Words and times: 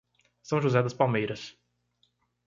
São 0.41 0.59
José 0.59 0.81
das 0.81 0.95
Palmeiras 0.95 1.55